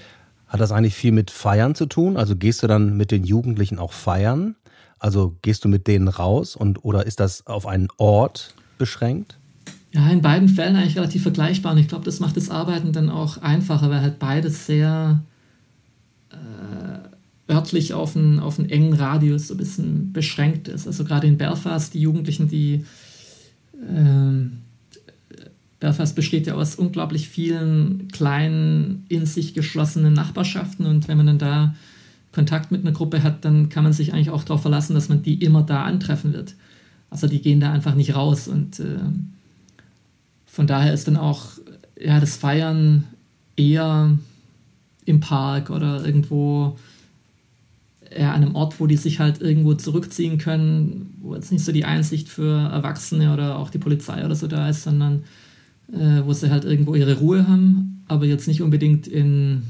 [0.49, 2.17] Hat das eigentlich viel mit Feiern zu tun?
[2.17, 4.55] Also gehst du dann mit den Jugendlichen auch feiern?
[4.97, 9.37] Also gehst du mit denen raus und oder ist das auf einen Ort beschränkt?
[9.91, 11.73] Ja, in beiden Fällen eigentlich relativ vergleichbar.
[11.73, 15.21] Und ich glaube, das macht das Arbeiten dann auch einfacher, weil halt beides sehr
[16.31, 20.87] äh, örtlich auf einen, auf einen engen Radius so ein bisschen beschränkt ist.
[20.87, 22.85] Also gerade in Belfast, die Jugendlichen, die
[23.73, 24.49] äh,
[25.79, 31.39] Belfast besteht ja aus unglaublich vielen kleinen, in sich geschlossenen Nachbarschaften und wenn man dann
[31.39, 31.75] da
[32.31, 35.23] Kontakt mit einer Gruppe hat, dann kann man sich eigentlich auch darauf verlassen, dass man
[35.23, 36.55] die immer da antreffen wird.
[37.09, 38.99] Also die gehen da einfach nicht raus und äh,
[40.45, 41.47] von daher ist dann auch
[41.99, 43.05] ja, das Feiern
[43.55, 44.17] eher
[45.05, 46.77] im Park oder irgendwo
[48.09, 51.71] eher an einem Ort, wo die sich halt irgendwo zurückziehen können, wo jetzt nicht so
[51.71, 55.23] die Einsicht für Erwachsene oder auch die Polizei oder so da ist, sondern
[55.93, 59.63] äh, wo sie halt irgendwo ihre Ruhe haben, aber jetzt nicht unbedingt in,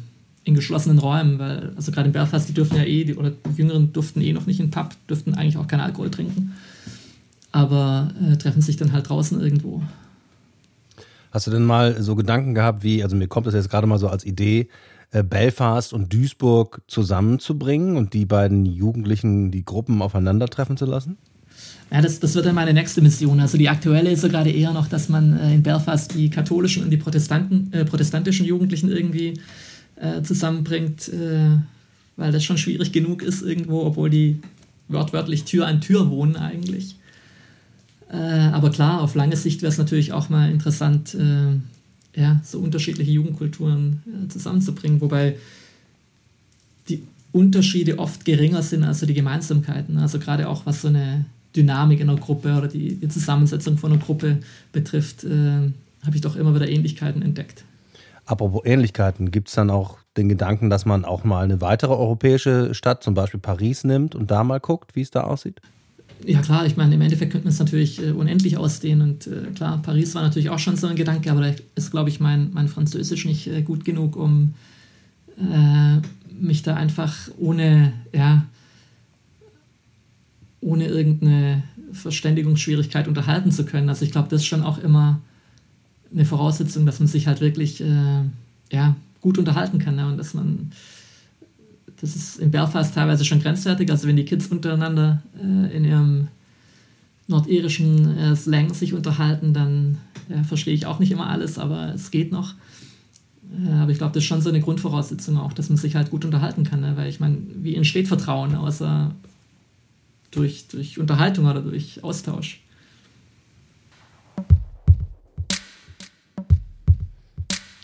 [0.43, 3.57] in geschlossenen Räumen, weil, also gerade in Belfast, die dürfen ja eh, die, oder die
[3.57, 6.53] Jüngeren durften eh noch nicht in Pub, dürften eigentlich auch keinen Alkohol trinken,
[7.51, 9.81] aber äh, treffen sich dann halt draußen irgendwo.
[11.31, 13.99] Hast du denn mal so Gedanken gehabt, wie, also mir kommt das jetzt gerade mal
[13.99, 14.67] so als Idee,
[15.11, 21.17] äh, Belfast und Duisburg zusammenzubringen und die beiden Jugendlichen, die Gruppen aufeinandertreffen zu lassen?
[21.91, 23.39] Ja, das, das wird dann meine nächste Mission.
[23.39, 26.83] Also die aktuelle ist so gerade eher noch, dass man äh, in Belfast die katholischen
[26.83, 29.39] und die Protestanten, äh, protestantischen Jugendlichen irgendwie
[29.95, 31.57] äh, zusammenbringt, äh,
[32.15, 34.39] weil das schon schwierig genug ist irgendwo, obwohl die
[34.87, 36.95] wortwörtlich Tür an Tür wohnen eigentlich.
[38.11, 42.59] Äh, aber klar, auf lange Sicht wäre es natürlich auch mal interessant, äh, ja, so
[42.59, 45.37] unterschiedliche Jugendkulturen zusammenzubringen, wobei
[46.89, 49.97] die Unterschiede oft geringer sind als die Gemeinsamkeiten.
[49.97, 53.91] Also gerade auch was so eine Dynamik in einer Gruppe oder die, die Zusammensetzung von
[53.91, 54.39] einer Gruppe
[54.71, 55.71] betrifft, äh,
[56.05, 57.63] habe ich doch immer wieder Ähnlichkeiten entdeckt.
[58.25, 62.75] Apropos Ähnlichkeiten, gibt es dann auch den Gedanken, dass man auch mal eine weitere europäische
[62.75, 65.59] Stadt, zum Beispiel Paris, nimmt und da mal guckt, wie es da aussieht?
[66.25, 69.51] Ja klar, ich meine, im Endeffekt könnte man es natürlich äh, unendlich ausdehnen und äh,
[69.55, 72.51] klar, Paris war natürlich auch schon so ein Gedanke, aber da ist, glaube ich, mein,
[72.53, 74.53] mein Französisch nicht äh, gut genug, um
[75.37, 76.01] äh,
[76.39, 78.45] mich da einfach ohne, ja,
[80.61, 83.89] ohne irgendeine Verständigungsschwierigkeit unterhalten zu können.
[83.89, 85.21] Also ich glaube, das ist schon auch immer
[86.13, 88.23] eine Voraussetzung, dass man sich halt wirklich äh,
[88.71, 89.95] ja, gut unterhalten kann.
[89.95, 90.07] Ne?
[90.07, 90.71] Und dass man,
[92.01, 96.27] das ist in Belfast teilweise schon grenzwertig, also wenn die Kids untereinander äh, in ihrem
[97.27, 99.97] nordirischen äh, Slang sich unterhalten, dann
[100.29, 102.55] ja, verstehe ich auch nicht immer alles, aber es geht noch.
[103.65, 106.09] Äh, aber ich glaube, das ist schon so eine Grundvoraussetzung auch, dass man sich halt
[106.09, 106.81] gut unterhalten kann.
[106.81, 106.93] Ne?
[106.95, 109.11] Weil ich meine, wie entsteht Vertrauen außer
[110.31, 112.61] durch, durch Unterhaltung oder durch Austausch.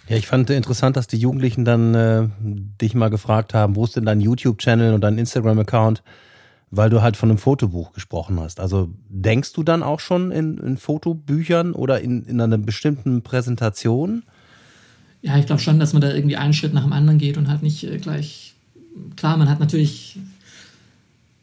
[0.08, 2.28] Ja, ich fand interessant, dass die Jugendlichen dann äh,
[2.80, 6.04] dich mal gefragt haben, wo ist denn dein YouTube-Channel und dein Instagram-Account,
[6.70, 8.60] weil du halt von einem Fotobuch gesprochen hast.
[8.60, 14.24] Also denkst du dann auch schon in, in Fotobüchern oder in, in einer bestimmten Präsentation?
[15.24, 17.48] Ja, ich glaube schon, dass man da irgendwie einen Schritt nach dem anderen geht und
[17.48, 18.54] halt nicht äh, gleich.
[19.16, 20.20] Klar, man hat natürlich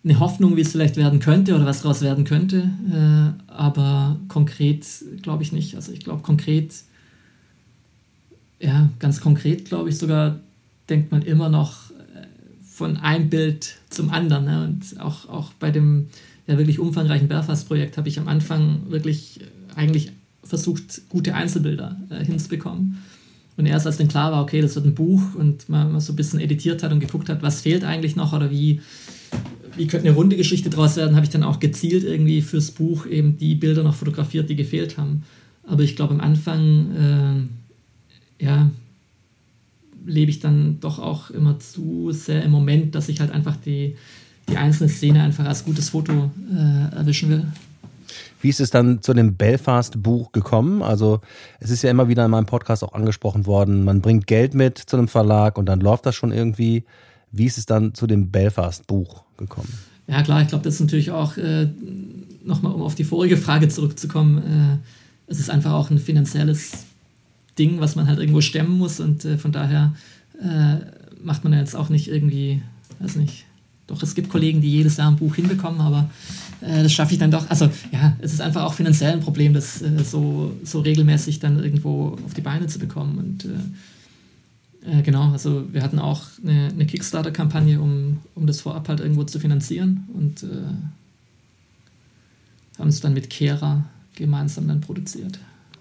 [0.04, 2.70] eine Hoffnung, wie es vielleicht werden könnte oder was daraus werden könnte.
[2.90, 4.86] Äh, aber konkret
[5.22, 5.76] glaube ich nicht.
[5.76, 6.74] Also ich glaube konkret,
[8.60, 10.40] ja, ganz konkret glaube ich sogar,
[10.88, 12.26] denkt man immer noch äh,
[12.64, 14.44] von einem Bild zum anderen.
[14.44, 14.64] Ne?
[14.64, 16.08] Und auch, auch bei dem
[16.46, 19.44] ja, wirklich umfangreichen Belfast-Projekt habe ich am Anfang wirklich äh,
[19.76, 20.12] eigentlich
[20.42, 22.98] versucht, gute Einzelbilder äh, hinzubekommen.
[23.56, 26.12] Und erst als dann klar war, okay, das wird ein Buch und man, man so
[26.12, 28.80] ein bisschen editiert hat und geguckt hat, was fehlt eigentlich noch oder wie,
[29.76, 33.06] wie könnte eine runde Geschichte draus werden, habe ich dann auch gezielt irgendwie fürs Buch
[33.06, 35.24] eben die Bilder noch fotografiert, die gefehlt haben.
[35.66, 37.48] Aber ich glaube, am Anfang,
[38.38, 38.70] äh, ja,
[40.04, 43.96] lebe ich dann doch auch immer zu sehr im Moment, dass ich halt einfach die,
[44.48, 47.46] die einzelne Szene einfach als gutes Foto äh, erwischen will.
[48.40, 50.82] Wie ist es dann zu dem Belfast-Buch gekommen?
[50.82, 51.20] Also
[51.61, 54.78] es ist ja immer wieder in meinem Podcast auch angesprochen worden, man bringt Geld mit
[54.78, 56.85] zu einem Verlag und dann läuft das schon irgendwie.
[57.30, 59.68] Wie ist es dann zu dem Belfast-Buch gekommen?
[60.07, 61.68] Ja klar, ich glaube, das ist natürlich auch, äh,
[62.44, 66.85] nochmal um auf die vorige Frage zurückzukommen, äh, es ist einfach auch ein finanzielles
[67.59, 69.94] Ding, was man halt irgendwo stemmen muss und äh, von daher
[70.40, 70.76] äh,
[71.22, 72.62] macht man jetzt auch nicht irgendwie,
[72.98, 73.44] weiß nicht,
[73.87, 76.11] doch es gibt Kollegen, die jedes Jahr ein Buch hinbekommen, aber
[76.61, 77.48] äh, das schaffe ich dann doch.
[77.50, 81.62] Also ja, es ist einfach auch finanziell ein Problem, das äh, so, so regelmäßig dann
[81.62, 83.46] irgendwo auf die Beine zu bekommen und
[84.87, 89.01] äh, äh, genau, also wir hatten auch eine, eine Kickstarter-Kampagne, um, um das vorab halt
[89.01, 90.47] irgendwo zu finanzieren und
[92.79, 93.85] haben es dann mit Kera
[94.16, 95.38] gemeinsam dann produziert.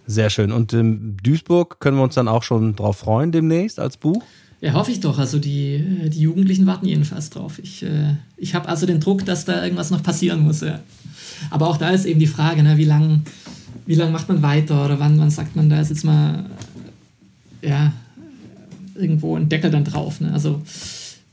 [0.08, 0.52] Sehr schön.
[0.52, 4.24] Und in Duisburg können wir uns dann auch schon drauf freuen demnächst als Buch?
[4.60, 5.18] Ja, hoffe ich doch.
[5.18, 7.60] Also die, die Jugendlichen warten jedenfalls drauf.
[7.60, 10.62] Ich, äh, ich habe also den Druck, dass da irgendwas noch passieren muss.
[10.62, 10.82] Ja.
[11.50, 13.22] Aber auch da ist eben die Frage, ne, wie lange
[13.86, 16.46] wie lang macht man weiter oder wann, wann sagt man, da ist jetzt mal
[17.62, 17.94] ja,
[19.02, 20.22] irgendwo ein Deckel dann drauf.
[20.22, 20.32] Ne?
[20.32, 20.62] Also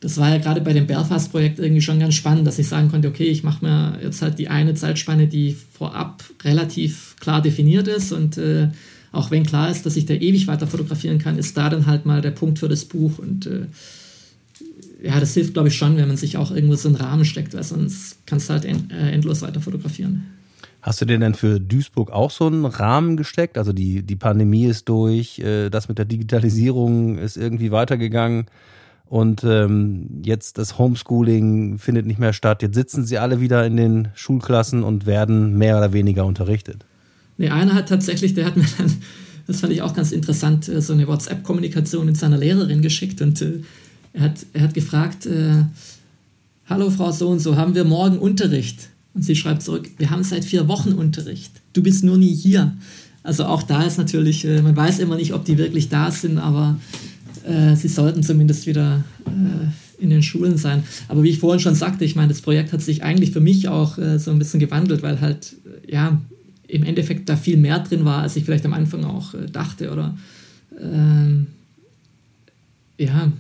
[0.01, 3.09] das war ja gerade bei dem Belfast-Projekt irgendwie schon ganz spannend, dass ich sagen konnte,
[3.09, 8.13] okay, ich mache mir jetzt halt die eine Zeitspanne, die vorab relativ klar definiert ist
[8.13, 8.69] und äh,
[9.11, 12.07] auch wenn klar ist, dass ich da ewig weiter fotografieren kann, ist da dann halt
[12.07, 13.67] mal der Punkt für das Buch und äh,
[15.03, 17.55] ja, das hilft, glaube ich, schon, wenn man sich auch irgendwo so einen Rahmen steckt,
[17.55, 20.27] weil sonst kannst du halt end, äh, endlos weiter fotografieren.
[20.89, 23.59] Hast du dir denn für Duisburg auch so einen Rahmen gesteckt?
[23.59, 28.47] Also die, die Pandemie ist durch, äh, das mit der Digitalisierung ist irgendwie weitergegangen
[29.05, 32.63] und ähm, jetzt das Homeschooling findet nicht mehr statt.
[32.63, 36.87] Jetzt sitzen sie alle wieder in den Schulklassen und werden mehr oder weniger unterrichtet.
[37.37, 38.91] Nee, einer hat tatsächlich, der hat mir dann,
[39.47, 43.43] das fand ich auch ganz interessant, äh, so eine WhatsApp-Kommunikation mit seiner Lehrerin geschickt und
[43.43, 43.61] äh,
[44.15, 45.29] er, hat, er hat gefragt,
[46.65, 48.89] hallo Frau so und so, haben wir morgen Unterricht?
[49.15, 52.77] Und sie schreibt zurück, wir haben seit vier Wochen Unterricht, du bist nur nie hier.
[53.23, 56.39] Also auch da ist natürlich, äh, man weiß immer nicht, ob die wirklich da sind,
[56.39, 56.79] aber
[57.45, 60.85] äh, sie sollten zumindest wieder äh, in den Schulen sein.
[61.09, 63.69] Aber wie ich vorhin schon sagte, ich meine, das Projekt hat sich eigentlich für mich
[63.69, 65.57] auch so ein bisschen gewandelt, weil halt,
[65.89, 66.21] ja,
[66.69, 69.91] im Endeffekt da viel mehr drin war, als ich vielleicht am Anfang auch äh, dachte
[69.91, 70.17] oder
[70.79, 71.49] ähm,
[72.99, 73.33] ja,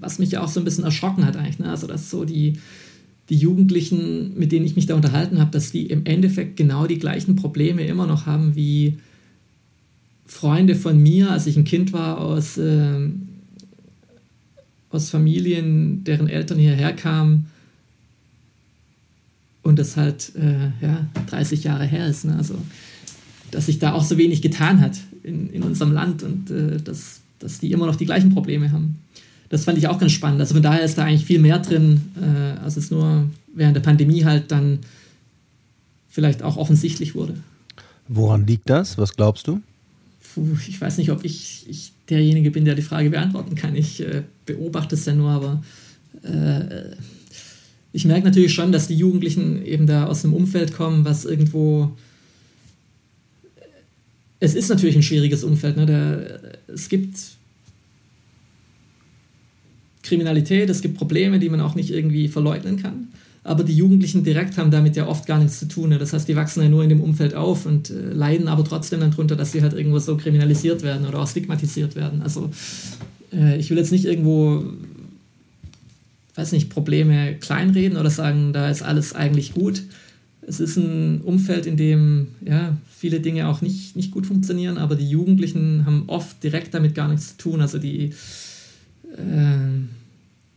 [0.00, 1.58] was mich ja auch so ein bisschen erschrocken hat eigentlich.
[1.58, 1.68] Ne?
[1.68, 2.58] Also dass so die,
[3.28, 6.98] die Jugendlichen, mit denen ich mich da unterhalten habe, dass die im Endeffekt genau die
[6.98, 8.98] gleichen Probleme immer noch haben wie
[10.26, 13.08] Freunde von mir, als ich ein Kind war aus, äh,
[14.90, 17.46] aus Familien, deren Eltern hierher kamen
[19.62, 22.24] und das halt äh, ja, 30 Jahre her ist.
[22.24, 22.36] Ne?
[22.36, 22.54] Also,
[23.50, 27.20] dass sich da auch so wenig getan hat in, in unserem Land und äh, dass,
[27.40, 28.98] dass die immer noch die gleichen Probleme haben.
[29.48, 30.40] Das fand ich auch ganz spannend.
[30.40, 33.82] Also von daher ist da eigentlich viel mehr drin, äh, als es nur während der
[33.82, 34.80] Pandemie halt dann
[36.08, 37.34] vielleicht auch offensichtlich wurde.
[38.08, 38.98] Woran liegt das?
[38.98, 39.60] Was glaubst du?
[40.34, 43.74] Puh, ich weiß nicht, ob ich, ich, derjenige bin, der die Frage beantworten kann.
[43.74, 45.62] Ich äh, beobachte es ja nur, aber
[46.22, 46.94] äh,
[47.92, 51.96] ich merke natürlich schon, dass die Jugendlichen eben da aus einem Umfeld kommen, was irgendwo.
[54.38, 55.76] Es ist natürlich ein schwieriges Umfeld.
[55.76, 55.86] Ne?
[55.86, 57.16] Da, es gibt
[60.06, 63.08] Kriminalität, es gibt Probleme, die man auch nicht irgendwie verleugnen kann.
[63.44, 65.90] Aber die Jugendlichen direkt haben damit ja oft gar nichts zu tun.
[65.90, 65.98] Ne?
[65.98, 69.00] Das heißt, die wachsen ja nur in dem Umfeld auf und äh, leiden aber trotzdem
[69.00, 72.22] dann darunter, dass sie halt irgendwo so kriminalisiert werden oder auch stigmatisiert werden.
[72.22, 72.50] Also
[73.32, 74.64] äh, ich will jetzt nicht irgendwo
[76.36, 79.82] weiß nicht, Probleme kleinreden oder sagen, da ist alles eigentlich gut.
[80.42, 84.94] Es ist ein Umfeld, in dem ja, viele Dinge auch nicht, nicht gut funktionieren, aber
[84.94, 87.60] die Jugendlichen haben oft direkt damit gar nichts zu tun.
[87.60, 88.12] Also die,
[89.16, 89.66] äh,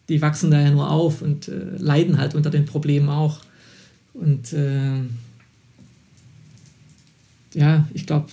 [0.09, 3.39] die wachsen da ja nur auf und äh, leiden halt unter den Problemen auch.
[4.13, 4.97] Und äh,
[7.53, 8.27] ja, ich glaube,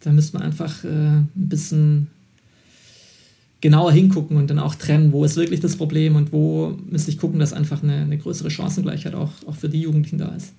[0.00, 2.08] da müsste man einfach äh, ein bisschen
[3.60, 7.18] genauer hingucken und dann auch trennen, wo ist wirklich das Problem und wo müsste ich
[7.18, 10.52] gucken, dass einfach eine, eine größere Chancengleichheit auch, auch für die Jugendlichen da ist.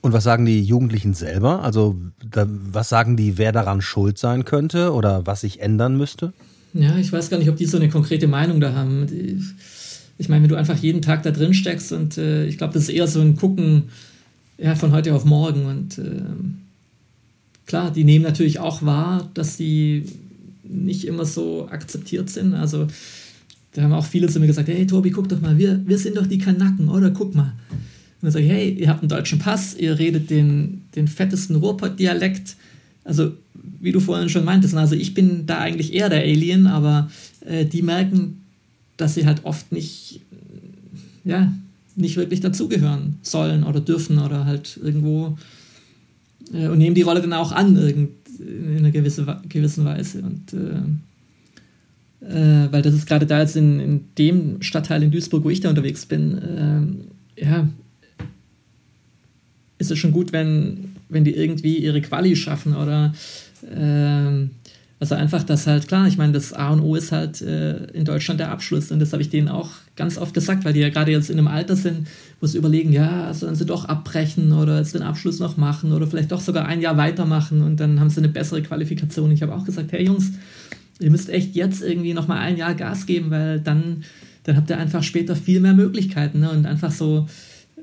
[0.00, 1.62] Und was sagen die Jugendlichen selber?
[1.62, 1.96] Also
[2.28, 6.32] da, was sagen die, wer daran schuld sein könnte oder was sich ändern müsste?
[6.74, 9.06] Ja, ich weiß gar nicht, ob die so eine konkrete Meinung da haben.
[10.18, 12.84] Ich meine, wenn du einfach jeden Tag da drin steckst und äh, ich glaube, das
[12.84, 13.84] ist eher so ein Gucken
[14.58, 15.66] ja, von heute auf morgen.
[15.66, 16.22] Und äh,
[17.66, 20.04] klar, die nehmen natürlich auch wahr, dass sie
[20.62, 22.54] nicht immer so akzeptiert sind.
[22.54, 22.86] Also
[23.72, 26.16] da haben auch viele zu mir gesagt, hey Tobi, guck doch mal, wir, wir sind
[26.16, 27.10] doch die Kanaken, oder?
[27.10, 27.54] Guck mal.
[27.70, 31.56] Und dann sage ich, hey, ihr habt einen deutschen Pass, ihr redet den, den fettesten
[31.56, 32.56] Ruhrpott-Dialekt.
[33.04, 33.32] Also,
[33.82, 37.10] wie du vorhin schon meintest, also ich bin da eigentlich eher der Alien, aber
[37.44, 38.42] äh, die merken,
[38.96, 40.20] dass sie halt oft nicht,
[41.24, 41.52] ja,
[41.96, 45.36] nicht wirklich dazugehören sollen oder dürfen oder halt irgendwo
[46.54, 50.22] äh, und nehmen die Rolle dann auch an, irgend, in einer gewissen, gewissen Weise.
[50.22, 50.78] Und äh,
[52.24, 55.60] äh, weil das ist gerade da jetzt in, in dem Stadtteil in Duisburg, wo ich
[55.60, 56.38] da unterwegs bin,
[57.36, 57.68] äh, ja,
[59.78, 63.12] ist es schon gut, wenn, wenn die irgendwie ihre Quali schaffen oder
[65.02, 68.04] Also einfach, dass halt, klar, ich meine, das A und O ist halt äh, in
[68.04, 70.90] Deutschland der Abschluss und das habe ich denen auch ganz oft gesagt, weil die ja
[70.90, 72.06] gerade jetzt in einem Alter sind,
[72.40, 76.06] wo sie überlegen, ja, sollen sie doch abbrechen oder jetzt den Abschluss noch machen oder
[76.06, 79.32] vielleicht doch sogar ein Jahr weitermachen und dann haben sie eine bessere Qualifikation.
[79.32, 80.34] Ich habe auch gesagt, hey Jungs,
[81.00, 84.04] ihr müsst echt jetzt irgendwie nochmal ein Jahr Gas geben, weil dann,
[84.44, 86.50] dann habt ihr einfach später viel mehr Möglichkeiten ne?
[86.52, 87.26] und einfach so,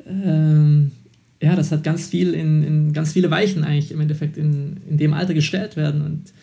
[0.08, 0.92] ähm,
[1.42, 4.98] ja, das hat ganz viel in, in ganz viele Weichen eigentlich im Endeffekt in, in
[4.98, 6.34] dem Alter gestellt werden und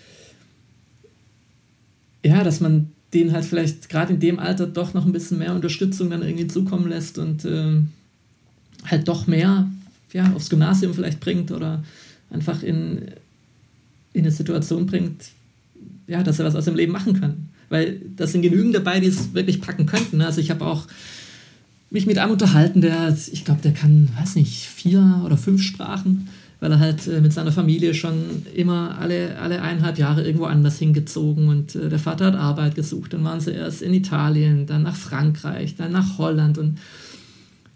[2.24, 5.54] ja, dass man denen halt vielleicht gerade in dem Alter doch noch ein bisschen mehr
[5.54, 7.82] Unterstützung dann irgendwie zukommen lässt und äh,
[8.84, 9.68] halt doch mehr
[10.12, 11.84] ja, aufs Gymnasium vielleicht bringt oder
[12.30, 13.02] einfach in,
[14.12, 15.26] in eine Situation bringt,
[16.06, 17.48] ja, dass er was aus dem Leben machen kann.
[17.68, 20.20] Weil das sind genügend dabei, die es wirklich packen könnten.
[20.20, 20.86] Also ich habe auch
[21.90, 26.28] mich mit einem unterhalten, der, ich glaube, der kann, weiß nicht, vier oder fünf Sprachen
[26.60, 30.78] weil er halt äh, mit seiner Familie schon immer alle, alle eineinhalb Jahre irgendwo anders
[30.78, 33.12] hingezogen und äh, der Vater hat Arbeit gesucht.
[33.12, 36.78] Dann waren sie erst in Italien, dann nach Frankreich, dann nach Holland und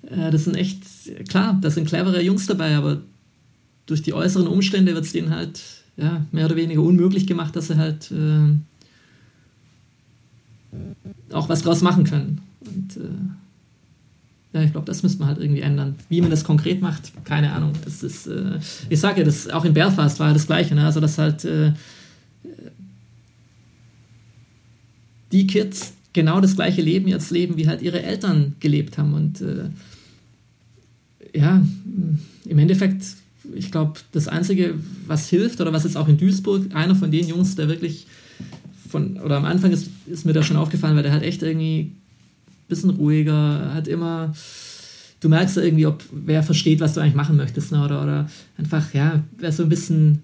[0.08, 0.82] äh, das sind echt,
[1.28, 3.02] klar, da sind clevere Jungs dabei, aber
[3.86, 5.60] durch die äußeren Umstände wird es denen halt
[5.96, 8.12] ja, mehr oder weniger unmöglich gemacht, dass sie halt
[11.32, 12.40] auch was draus machen können.
[12.60, 12.96] Und
[14.52, 15.94] ja, ich glaube, das müsste man halt irgendwie ändern.
[16.08, 17.72] Wie man das konkret macht, keine Ahnung.
[17.84, 18.58] Das ist, äh,
[18.88, 20.74] ich sage ja, das, auch in Belfast war das Gleiche.
[20.74, 20.84] Ne?
[20.84, 21.72] Also, dass halt äh,
[25.30, 29.14] die Kids genau das gleiche Leben jetzt leben, wie halt ihre Eltern gelebt haben.
[29.14, 29.70] Und äh,
[31.32, 31.64] ja,
[32.44, 33.04] im Endeffekt,
[33.54, 34.74] ich glaube, das Einzige,
[35.06, 38.08] was hilft, oder was jetzt auch in Duisburg, einer von den Jungs, der wirklich
[38.88, 41.92] von, oder am Anfang ist, ist mir das schon aufgefallen, weil der halt echt irgendwie
[42.70, 44.32] bisschen ruhiger, hat immer,
[45.20, 47.84] du merkst da irgendwie, ob wer versteht, was du eigentlich machen möchtest, ne?
[47.84, 50.22] oder, oder einfach, ja, wer so ein bisschen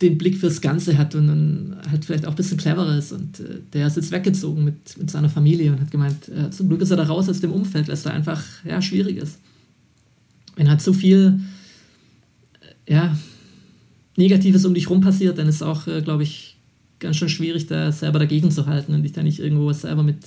[0.00, 3.12] den Blick fürs Ganze hat und dann halt vielleicht auch ein bisschen cleverer ist.
[3.12, 6.68] Und äh, der ist jetzt weggezogen mit, mit seiner Familie und hat gemeint, äh, zum
[6.68, 9.38] Glück ist er da raus aus dem Umfeld, weil es da einfach ja, schwierig ist.
[10.56, 11.40] Wenn halt so viel
[12.86, 13.16] äh, ja,
[14.16, 16.57] Negatives um dich rum passiert, dann ist auch, äh, glaube ich,
[16.98, 20.18] ganz schön schwierig, da selber dagegen zu halten und dich da nicht irgendwo selber mit,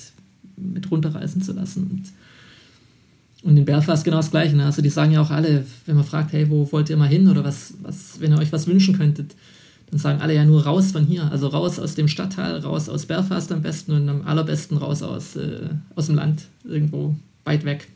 [0.58, 1.88] mit runterreißen zu lassen.
[1.92, 4.56] Und, und in Belfast genau das Gleiche.
[4.56, 4.66] Ne?
[4.66, 7.28] Also die sagen ja auch alle, wenn man fragt, hey, wo wollt ihr mal hin
[7.28, 9.36] oder was, was, wenn ihr euch was wünschen könntet,
[9.90, 11.30] dann sagen alle ja nur raus von hier.
[11.32, 15.36] Also raus aus dem Stadtteil, raus aus Belfast am besten und am allerbesten raus aus,
[15.36, 17.88] äh, aus dem Land, irgendwo weit weg.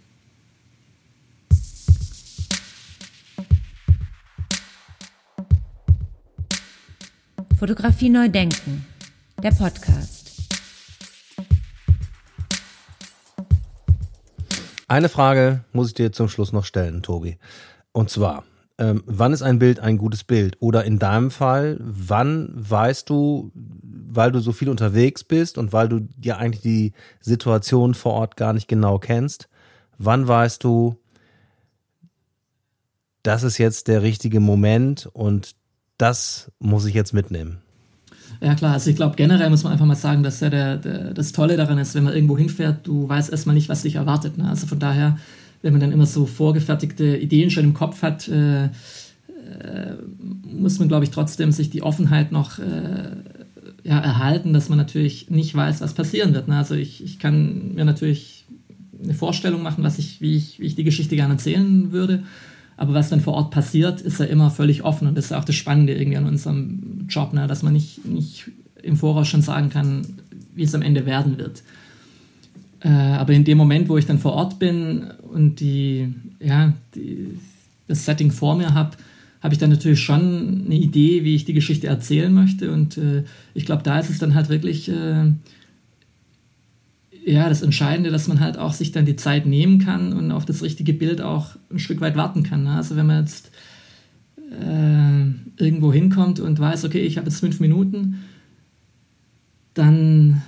[7.57, 8.85] Fotografie neu denken.
[9.41, 10.43] Der Podcast.
[14.89, 17.37] Eine Frage muss ich dir zum Schluss noch stellen, Tobi.
[17.93, 18.43] Und zwar,
[18.77, 20.57] ähm, wann ist ein Bild ein gutes Bild?
[20.59, 25.87] Oder in deinem Fall, wann weißt du, weil du so viel unterwegs bist und weil
[25.87, 26.91] du ja eigentlich die
[27.21, 29.47] Situation vor Ort gar nicht genau kennst,
[29.97, 30.97] wann weißt du,
[33.23, 35.55] das ist jetzt der richtige Moment und
[35.97, 37.57] das muss ich jetzt mitnehmen.
[38.41, 41.13] Ja klar, also ich glaube generell muss man einfach mal sagen, dass ja der, der,
[41.13, 44.37] das Tolle daran ist, wenn man irgendwo hinfährt, du weißt erstmal nicht, was dich erwartet.
[44.37, 44.47] Ne?
[44.49, 45.17] Also von daher,
[45.61, 49.95] wenn man dann immer so vorgefertigte Ideen schon im Kopf hat, äh, äh,
[50.43, 53.11] muss man, glaube ich, trotzdem sich die Offenheit noch äh,
[53.83, 56.47] ja, erhalten, dass man natürlich nicht weiß, was passieren wird.
[56.47, 56.57] Ne?
[56.57, 58.45] Also ich, ich kann mir natürlich
[59.01, 62.23] eine Vorstellung machen, was ich, wie, ich, wie ich die Geschichte gerne erzählen würde.
[62.77, 65.39] Aber was dann vor Ort passiert, ist ja immer völlig offen und das ist ja
[65.39, 67.47] auch das Spannende irgendwie an unserem Job, ne?
[67.47, 70.05] dass man nicht, nicht im Voraus schon sagen kann,
[70.53, 71.63] wie es am Ende werden wird.
[72.81, 77.39] Äh, aber in dem Moment, wo ich dann vor Ort bin und die, ja, die,
[77.87, 78.97] das Setting vor mir habe,
[79.41, 82.71] habe ich dann natürlich schon eine Idee, wie ich die Geschichte erzählen möchte.
[82.71, 85.31] Und äh, ich glaube, da ist es dann halt wirklich äh,
[87.25, 90.45] ja, das Entscheidende, dass man halt auch sich dann die Zeit nehmen kann und auf
[90.45, 92.63] das richtige Bild auch ein Stück weit warten kann.
[92.63, 92.75] Ne?
[92.75, 93.49] Also wenn man jetzt
[94.51, 98.19] äh, irgendwo hinkommt und weiß, okay, ich habe jetzt fünf Minuten,
[99.73, 100.43] dann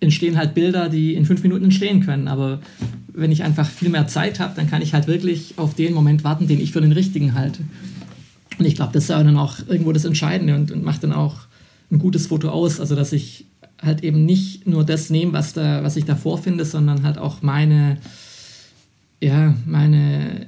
[0.00, 2.26] entstehen halt Bilder, die in fünf Minuten entstehen können.
[2.26, 2.60] Aber
[3.12, 6.24] wenn ich einfach viel mehr Zeit habe, dann kann ich halt wirklich auf den Moment
[6.24, 7.62] warten, den ich für den richtigen halte.
[8.58, 11.12] Und ich glaube, das ist ja dann auch irgendwo das Entscheidende und, und macht dann
[11.12, 11.36] auch
[11.92, 12.80] ein gutes Foto aus.
[12.80, 13.46] Also dass ich
[13.82, 17.42] halt eben nicht nur das nehmen, was, da, was ich da vorfinde, sondern halt auch
[17.42, 17.98] meine,
[19.20, 20.46] ja, meine,